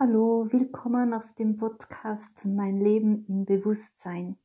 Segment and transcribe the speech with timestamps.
[0.00, 4.36] Hallo, willkommen auf dem Podcast Mein Leben im Bewusstsein.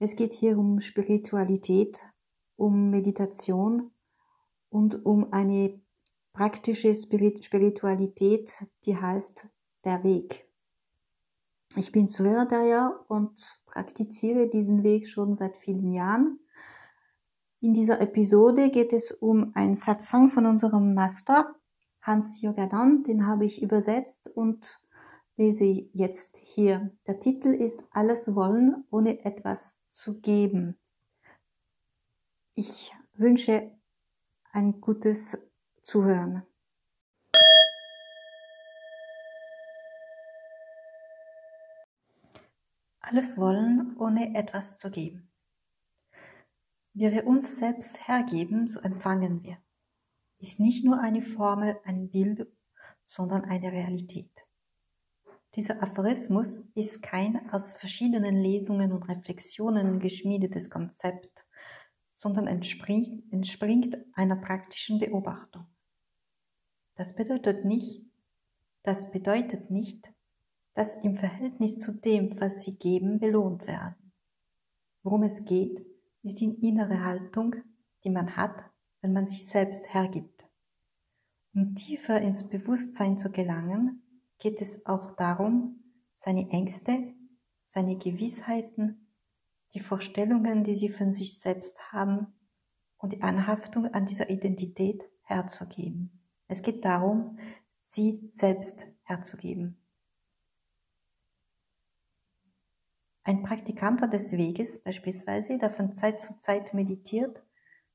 [0.00, 2.04] Es geht hier um Spiritualität,
[2.56, 3.92] um Meditation
[4.70, 5.80] und um eine
[6.32, 9.46] praktische Spiritualität, die heißt
[9.84, 10.48] der Weg.
[11.76, 16.40] Ich bin Surya und praktiziere diesen Weg schon seit vielen Jahren.
[17.60, 21.54] In dieser Episode geht es um ein Satsang von unserem Master,
[22.04, 24.78] Hans Yogadan, den habe ich übersetzt und
[25.36, 26.94] lese jetzt hier.
[27.06, 30.78] Der Titel ist Alles wollen, ohne etwas zu geben.
[32.54, 33.72] Ich wünsche
[34.52, 35.38] ein gutes
[35.80, 36.42] Zuhören.
[43.00, 45.30] Alles wollen, ohne etwas zu geben.
[46.92, 49.63] Wie wir uns selbst hergeben, so empfangen wir
[50.44, 52.46] ist nicht nur eine Formel, ein Bild,
[53.02, 54.30] sondern eine Realität.
[55.54, 61.32] Dieser Aphorismus ist kein aus verschiedenen Lesungen und Reflexionen geschmiedetes Konzept,
[62.12, 65.64] sondern entspringt, entspringt einer praktischen Beobachtung.
[66.96, 68.04] Das bedeutet nicht,
[68.82, 70.12] das bedeutet nicht,
[70.74, 74.12] dass im Verhältnis zu dem, was sie geben, belohnt werden.
[75.02, 75.86] Worum es geht,
[76.22, 77.54] ist die innere Haltung,
[78.04, 78.73] die man hat,
[79.04, 80.48] wenn man sich selbst hergibt.
[81.54, 84.02] Um tiefer ins Bewusstsein zu gelangen,
[84.38, 85.84] geht es auch darum,
[86.16, 87.12] seine Ängste,
[87.66, 89.06] seine Gewissheiten,
[89.74, 92.28] die Vorstellungen, die sie von sich selbst haben
[92.96, 96.22] und die Anhaftung an dieser Identität herzugeben.
[96.48, 97.38] Es geht darum,
[97.82, 99.76] sie selbst herzugeben.
[103.22, 107.43] Ein Praktikanter des Weges beispielsweise, der von Zeit zu Zeit meditiert,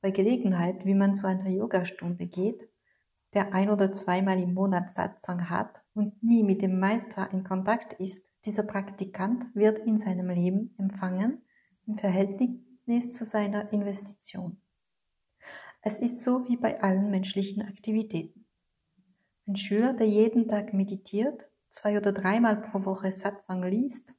[0.00, 2.68] bei Gelegenheit, wie man zu einer Yogastunde geht,
[3.34, 7.92] der ein oder zweimal im Monat Satsang hat und nie mit dem Meister in Kontakt
[7.94, 11.42] ist, dieser Praktikant wird in seinem Leben empfangen
[11.86, 14.60] im Verhältnis zu seiner Investition.
[15.82, 18.46] Es ist so wie bei allen menschlichen Aktivitäten.
[19.46, 24.12] Ein Schüler, der jeden Tag meditiert, zwei oder dreimal pro Woche Satsang liest,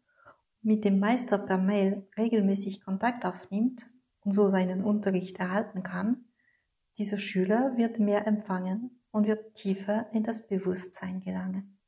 [0.62, 3.86] mit dem Meister per Mail regelmäßig Kontakt aufnimmt
[4.24, 6.26] und so seinen Unterricht erhalten kann,
[6.98, 11.80] dieser Schüler wird mehr empfangen und wird tiefer in das Bewusstsein gelangen.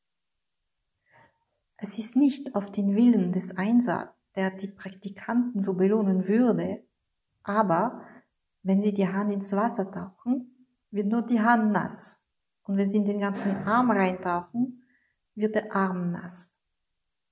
[1.78, 6.84] Es ist nicht auf den Willen des Einsatz, der die Praktikanten so belohnen würde,
[7.44, 8.02] aber
[8.64, 12.18] wenn sie die Hand ins Wasser tauchen, wird nur die Hand nass.
[12.64, 14.84] Und wenn sie in den ganzen Arm reintauchen,
[15.36, 16.56] wird der Arm nass.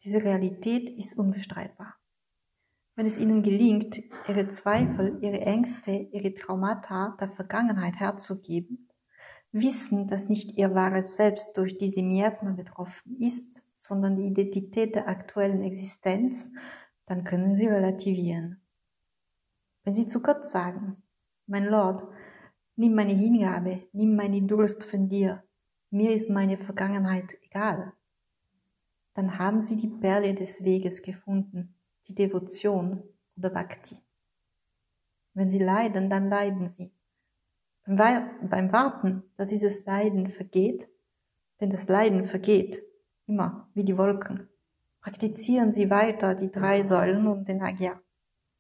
[0.04, 1.96] Diese Realität ist unbestreitbar.
[2.96, 8.90] Wenn es ihnen gelingt, ihre Zweifel, ihre Ängste, ihre Traumata der Vergangenheit herzugeben,
[9.52, 15.08] wissen, dass nicht ihr wahres Selbst durch diese Miasma betroffen ist, sondern die Identität der
[15.08, 16.52] aktuellen Existenz,
[17.06, 18.62] dann können sie relativieren.
[19.84, 21.02] Wenn sie zu Gott sagen,
[21.48, 22.08] mein Lord,
[22.76, 25.44] nimm meine Hingabe, nimm meine Durst von dir,
[25.90, 27.94] mir ist meine Vergangenheit egal,
[29.14, 31.76] dann haben sie die Perle des Weges gefunden,
[32.08, 33.04] die Devotion
[33.38, 33.98] oder Bhakti.
[35.34, 36.92] Wenn sie leiden, dann leiden sie
[37.86, 40.88] beim Warten, dass dieses Leiden vergeht,
[41.60, 42.84] denn das Leiden vergeht
[43.28, 44.48] immer wie die Wolken.
[45.02, 48.00] Praktizieren Sie weiter die drei Säulen und den Agya.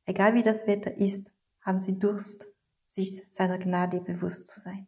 [0.06, 1.32] Egal wie das Wetter ist,
[1.62, 2.48] haben Sie Durst,
[2.88, 4.88] sich seiner Gnade bewusst zu sein.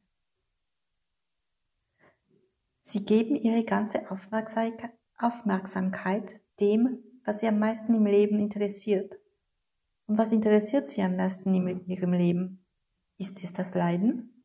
[2.82, 9.14] Sie geben Ihre ganze Aufmerksamkeit dem, was Sie am meisten im Leben interessiert.
[10.08, 12.66] Und was interessiert Sie am meisten in Ihrem Leben?
[13.18, 14.44] Ist es das Leiden?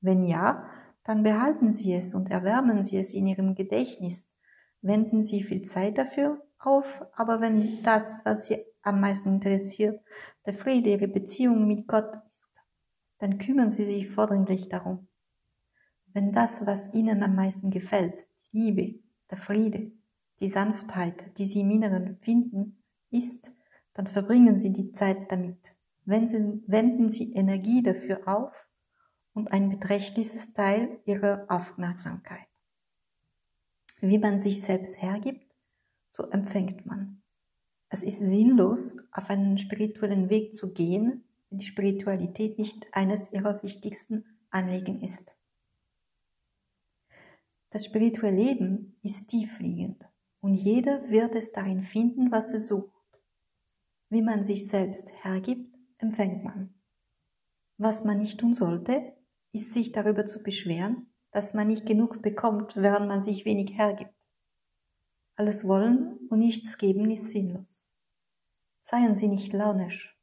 [0.00, 0.68] Wenn ja,
[1.04, 4.28] dann behalten Sie es und erwärmen Sie es in Ihrem Gedächtnis.
[4.80, 10.00] Wenden Sie viel Zeit dafür auf, aber wenn das, was Sie am meisten interessiert,
[10.46, 12.50] der Friede, Ihre Beziehung mit Gott ist,
[13.18, 15.08] dann kümmern Sie sich vordringlich darum.
[16.12, 19.00] Wenn das, was Ihnen am meisten gefällt, Liebe,
[19.30, 19.90] der Friede,
[20.40, 23.50] die Sanftheit, die Sie im Inneren finden, ist,
[23.94, 25.58] dann verbringen Sie die Zeit damit.
[26.04, 28.68] Wenden Sie Energie dafür auf
[29.32, 32.46] und ein beträchtliches Teil ihrer Aufmerksamkeit.
[34.00, 35.50] Wie man sich selbst hergibt,
[36.10, 37.22] so empfängt man.
[37.88, 43.62] Es ist sinnlos, auf einen spirituellen Weg zu gehen, wenn die Spiritualität nicht eines ihrer
[43.62, 45.34] wichtigsten Anliegen ist.
[47.70, 50.06] Das spirituelle Leben ist tiefliegend
[50.44, 52.92] und jeder wird es darin finden, was er sucht.
[54.10, 56.74] Wie man sich selbst hergibt, empfängt man.
[57.78, 59.14] Was man nicht tun sollte,
[59.52, 64.12] ist sich darüber zu beschweren, dass man nicht genug bekommt, während man sich wenig hergibt.
[65.34, 67.90] Alles wollen und nichts geben ist sinnlos.
[68.82, 70.14] Seien Sie nicht launisch.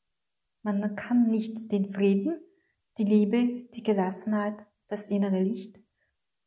[0.62, 2.40] Man kann nicht den Frieden,
[3.00, 5.80] die Liebe, die Gelassenheit, das innere Licht,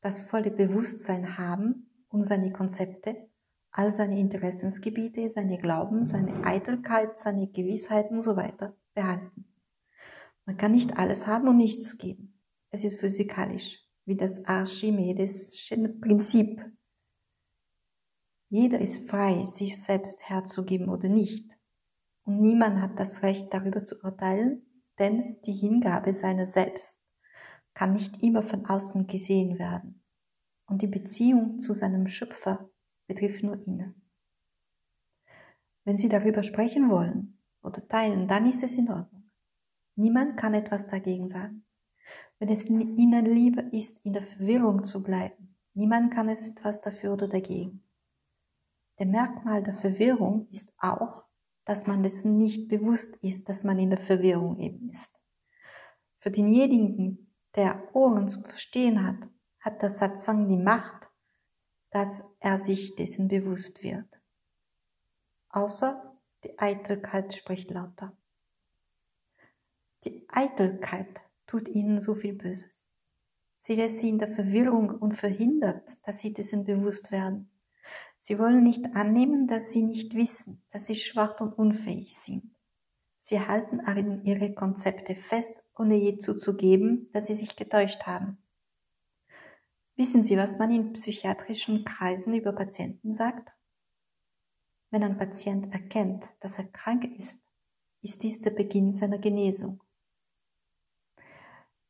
[0.01, 3.34] das volle Bewusstsein haben und seine Konzepte,
[3.77, 9.47] all seine Interessensgebiete, seine Glauben, seine Eitelkeit, seine Gewissheiten und so weiter behalten.
[10.47, 12.41] Man kann nicht alles haben und nichts geben.
[12.71, 16.65] Es ist physikalisch, wie das Archimedesche Prinzip.
[18.49, 21.51] Jeder ist frei, sich selbst herzugeben oder nicht.
[22.25, 24.65] Und niemand hat das Recht darüber zu urteilen,
[25.01, 27.01] denn die Hingabe seiner selbst
[27.75, 30.05] kann nicht immer von außen gesehen werden.
[30.67, 32.71] Und die Beziehung zu seinem Schöpfer
[33.07, 33.95] betrifft nur ihn.
[35.85, 39.31] Wenn Sie darüber sprechen wollen oder teilen, dann ist es in Ordnung.
[39.97, 41.65] Niemand kann etwas dagegen sagen.
[42.39, 47.13] Wenn es ihnen lieber ist, in der Verwirrung zu bleiben, niemand kann es etwas dafür
[47.13, 47.83] oder dagegen.
[48.99, 51.25] Der Merkmal der Verwirrung ist auch,
[51.65, 55.11] dass man dessen nicht bewusst ist, dass man in der Verwirrung eben ist.
[56.19, 59.29] Für denjenigen, der Ohren zum Verstehen hat,
[59.61, 61.04] hat der Satsang die Macht,
[61.95, 64.09] dass er sich dessen bewusst wird.
[65.49, 68.13] Außer die Eitelkeit spricht lauter.
[70.03, 72.89] Die Eitelkeit tut ihnen so viel Böses.
[73.59, 77.49] Sie lässt sie in der Verwirrung und verhindert, dass sie dessen bewusst werden.
[78.19, 82.57] Sie wollen nicht annehmen, dass sie nicht wissen, dass sie schwach und unfähig sind.
[83.21, 88.39] Sie halten an ihre Konzepte fest, ohne je zuzugeben, dass sie sich getäuscht haben.
[89.97, 93.53] Wissen Sie, was man in psychiatrischen Kreisen über Patienten sagt?
[94.91, 97.39] Wenn ein Patient erkennt, dass er krank ist,
[98.03, 99.81] ist dies der Beginn seiner Genesung.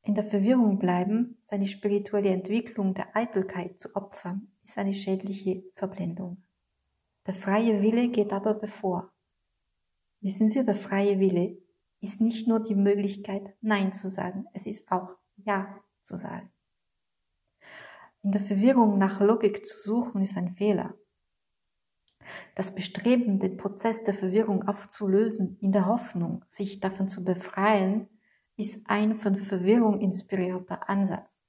[0.03, 6.43] In der Verwirrung bleiben, seine spirituelle Entwicklung der Eitelkeit zu opfern, ist eine schädliche Verblendung.
[7.27, 9.12] Der freie Wille geht aber bevor.
[10.21, 11.56] Wissen Sie, der freie Wille
[12.03, 16.54] ist nicht nur die Möglichkeit, Nein zu sagen, es ist auch Ja zu sagen.
[18.25, 20.94] In der Verwirrung nach Logik zu suchen, ist ein Fehler.
[22.55, 28.09] Das Bestreben, den Prozess der Verwirrung aufzulösen, in der Hoffnung, sich davon zu befreien,
[28.56, 31.44] ist ein von Verwirrung inspirierter Ansatz.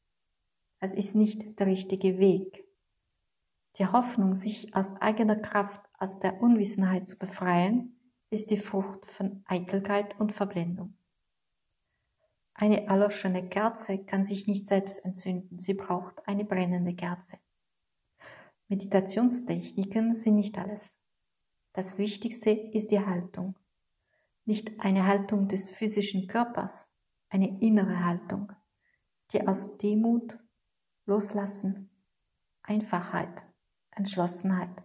[0.82, 2.68] Es ist nicht der richtige Weg.
[3.78, 7.98] Die Hoffnung, sich aus eigener Kraft aus der Unwissenheit zu befreien,
[8.30, 10.98] ist die Frucht von Eitelkeit und Verblendung.
[12.58, 17.38] Eine erloschene Kerze kann sich nicht selbst entzünden, sie braucht eine brennende Kerze.
[18.70, 20.98] Meditationstechniken sind nicht alles.
[21.74, 23.60] Das Wichtigste ist die Haltung.
[24.46, 26.90] Nicht eine Haltung des physischen Körpers,
[27.28, 28.54] eine innere Haltung,
[29.34, 30.40] die aus Demut,
[31.06, 31.90] Loslassen,
[32.64, 33.44] Einfachheit,
[33.92, 34.82] Entschlossenheit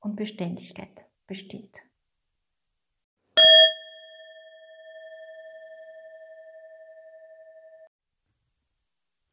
[0.00, 1.82] und Beständigkeit besteht.